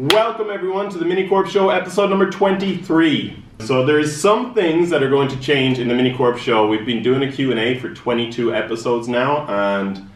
[0.00, 3.44] Welcome everyone to the Minicorp Show, episode number 23.
[3.58, 6.66] So there's some things that are going to change in the Minicorp Show.
[6.66, 10.08] We've been doing a Q&A for 22 episodes now, and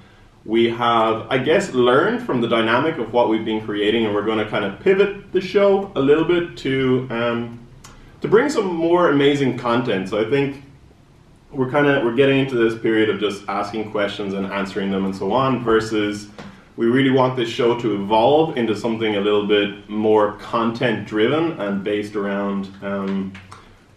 [0.46, 4.24] we have, I guess, learned from the dynamic of what we've been creating, and we're
[4.24, 7.60] going to kind of pivot the show a little bit to um,
[8.22, 10.08] to bring some more amazing content.
[10.08, 10.64] So I think
[11.50, 15.04] we're kind of we're getting into this period of just asking questions and answering them
[15.04, 16.30] and so on versus
[16.76, 21.52] we really want this show to evolve into something a little bit more content driven
[21.60, 23.32] and based around um,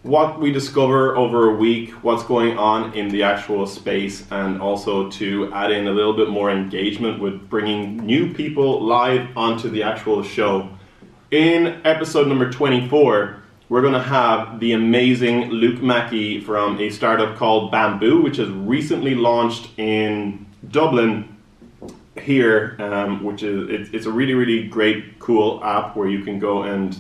[0.04, 5.10] what we discover over a week, what's going on in the actual space, and also
[5.10, 9.82] to add in a little bit more engagement with bringing new people live onto the
[9.82, 10.70] actual show.
[11.32, 17.36] In episode number 24, we're going to have the amazing Luke Mackey from a startup
[17.36, 21.37] called Bamboo, which has recently launched in Dublin
[22.28, 26.38] here, um, which is it's, it's a really really great cool app where you can
[26.38, 26.96] go and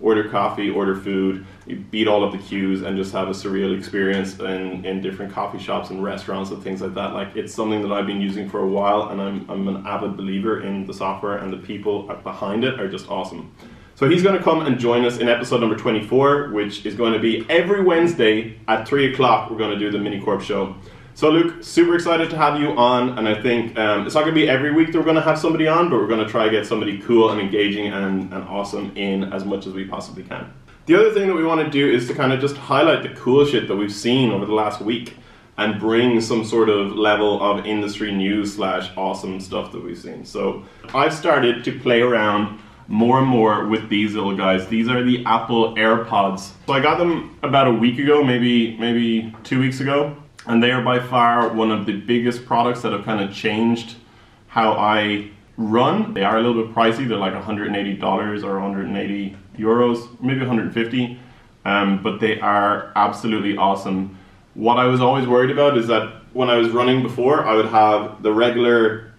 [0.00, 1.46] order coffee, order food,
[1.92, 5.60] beat all of the queues, and just have a surreal experience in, in different coffee
[5.60, 7.12] shops and restaurants and things like that.
[7.12, 10.16] Like it's something that I've been using for a while, and I'm I'm an avid
[10.16, 13.52] believer in the software and the people behind it are just awesome.
[13.94, 17.12] So he's going to come and join us in episode number 24, which is going
[17.12, 19.50] to be every Wednesday at 3 o'clock.
[19.50, 20.74] We're going to do the Mini Corp show.
[21.14, 24.34] So, Luke, super excited to have you on, and I think um, it's not going
[24.34, 26.30] to be every week that we're going to have somebody on, but we're going to
[26.30, 29.84] try to get somebody cool and engaging and, and awesome in as much as we
[29.84, 30.50] possibly can.
[30.86, 33.10] The other thing that we want to do is to kind of just highlight the
[33.10, 35.16] cool shit that we've seen over the last week
[35.58, 40.24] and bring some sort of level of industry news slash awesome stuff that we've seen.
[40.24, 44.66] So, I've started to play around more and more with these little guys.
[44.66, 46.52] These are the Apple AirPods.
[46.66, 50.70] So I got them about a week ago, maybe maybe two weeks ago and they
[50.70, 53.96] are by far one of the biggest products that have kind of changed
[54.48, 56.14] how I run.
[56.14, 57.08] They are a little bit pricey.
[57.08, 61.18] They're like $180 or 180 euros, maybe 150,
[61.64, 64.18] um, but they are absolutely awesome.
[64.54, 67.66] What I was always worried about is that when I was running before, I would
[67.66, 69.12] have the regular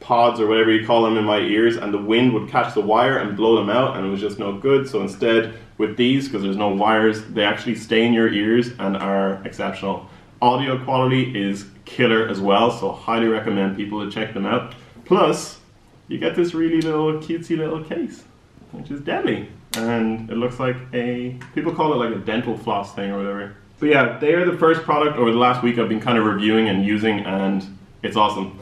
[0.00, 2.80] pods or whatever you call them in my ears, and the wind would catch the
[2.80, 4.88] wire and blow them out, and it was just no good.
[4.88, 8.96] So instead, with these, because there's no wires, they actually stay in your ears and
[8.96, 10.08] are exceptional.
[10.42, 14.74] Audio quality is killer as well, so highly recommend people to check them out.
[15.04, 15.60] Plus,
[16.08, 18.24] you get this really little cutesy little case,
[18.72, 19.48] which is deadly.
[19.76, 23.54] And it looks like a, people call it like a dental floss thing or whatever.
[23.78, 26.24] But yeah, they are the first product over the last week I've been kind of
[26.24, 28.58] reviewing and using, and it's awesome.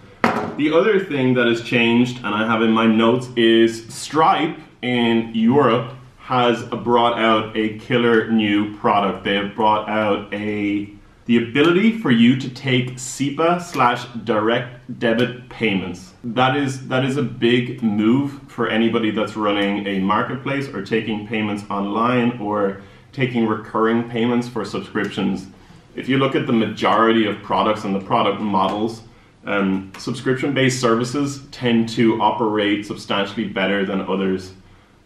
[0.59, 5.35] The other thing that has changed, and I have in my notes, is Stripe in
[5.35, 9.25] Europe has brought out a killer new product.
[9.25, 10.91] They have brought out a
[11.31, 16.13] the ability for you to take SEPA slash direct debit payments.
[16.25, 21.29] That is that is a big move for anybody that's running a marketplace or taking
[21.29, 22.83] payments online or
[23.13, 25.47] taking recurring payments for subscriptions.
[25.95, 29.03] If you look at the majority of products and the product models,
[29.45, 34.53] um, subscription-based services tend to operate substantially better than others,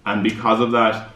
[0.06, 1.10] and because of that,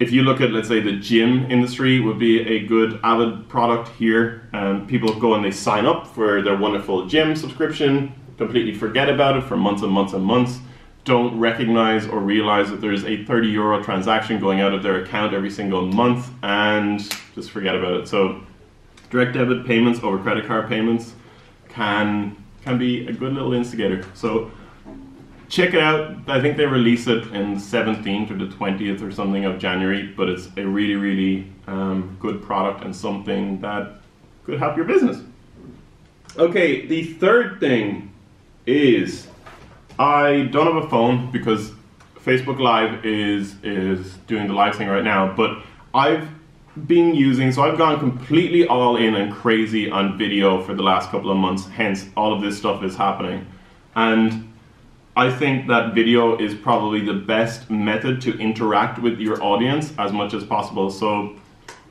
[0.00, 3.90] if you look at, let's say, the gym industry would be a good Avid product
[3.90, 4.48] here.
[4.54, 9.36] Um, people go and they sign up for their wonderful gym subscription, completely forget about
[9.36, 10.58] it for months and months and months,
[11.04, 15.34] don't recognize or realize that there's a 30 euro transaction going out of their account
[15.34, 17.00] every single month, and
[17.34, 18.08] just forget about it.
[18.08, 18.42] So,
[19.10, 21.14] direct debit payments over credit card payments
[21.68, 24.04] can can be a good little instigator.
[24.14, 24.50] So
[25.50, 26.16] check it out.
[26.28, 30.06] I think they release it in the 17th or the 20th or something of January,
[30.16, 34.00] but it's a really, really um, good product and something that
[34.44, 35.18] could help your business.
[36.38, 38.12] Okay, the third thing
[38.64, 39.26] is
[39.98, 41.72] I don't have a phone because
[42.24, 45.62] Facebook Live is is doing the live thing right now, but
[45.92, 46.28] I've
[46.86, 51.10] been using so I've gone completely all in and crazy on video for the last
[51.10, 53.44] couple of months, hence all of this stuff is happening.
[53.96, 54.49] And
[55.20, 60.14] I think that video is probably the best method to interact with your audience as
[60.14, 60.90] much as possible.
[60.90, 61.36] So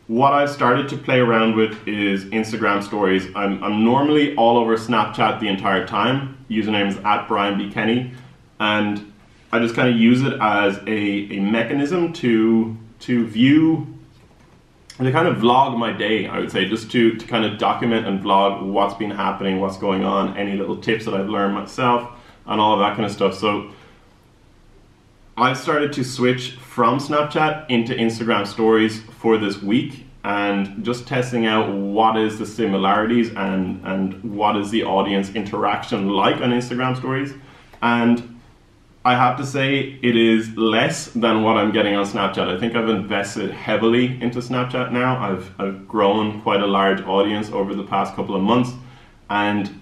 [0.08, 3.28] what I've started to play around with is Instagram stories.
[3.36, 6.44] I'm, I'm normally all over Snapchat the entire time.
[6.50, 7.72] Username is at Brian B.
[7.72, 8.14] Kenny.
[8.60, 9.14] And
[9.52, 13.96] I just kind of use it as a, a mechanism to, to view
[14.98, 17.60] and to kind of vlog my day, I would say, just to, to kind of
[17.60, 21.54] document and vlog what's been happening, what's going on, any little tips that I've learned
[21.54, 22.16] myself
[22.50, 23.36] and all of that kind of stuff.
[23.36, 23.72] So
[25.38, 31.46] I've started to switch from Snapchat into Instagram stories for this week and just testing
[31.46, 36.98] out what is the similarities and, and what is the audience interaction like on Instagram
[36.98, 37.34] stories.
[37.82, 38.42] And
[39.06, 42.54] I have to say it is less than what I'm getting on Snapchat.
[42.54, 45.18] I think I've invested heavily into Snapchat now.
[45.18, 48.72] I've, I've grown quite a large audience over the past couple of months,
[49.30, 49.82] and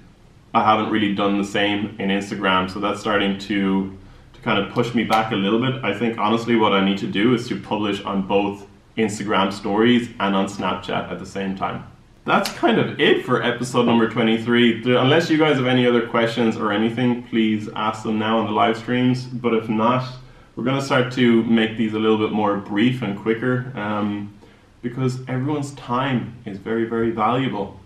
[0.54, 2.70] I haven't really done the same in Instagram.
[2.70, 3.98] So that's starting to
[4.34, 5.84] to kind of push me back a little bit.
[5.84, 8.68] I think honestly, what I need to do is to publish on both
[8.98, 11.84] Instagram stories and on Snapchat at the same time
[12.28, 14.84] that's kind of it for episode number 23.
[14.96, 18.52] Unless you guys have any other questions or anything, please ask them now on the
[18.52, 19.24] live streams.
[19.24, 20.14] But if not,
[20.56, 24.34] we're going to start to make these a little bit more brief and quicker um,
[24.82, 27.80] because everyone's time is very, very valuable.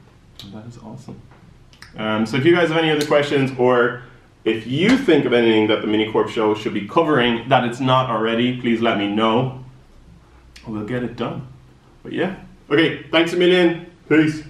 [0.44, 1.22] And that is awesome.
[1.98, 4.04] Um, so if you guys have any other questions or
[4.44, 8.10] if you think of anything that the Minicorp show should be covering that it's not
[8.10, 9.64] already, please let me know.
[10.68, 11.48] We'll get it done.
[12.04, 12.38] But yeah.
[12.70, 13.92] Okay, thanks a million.
[14.08, 14.44] Peace.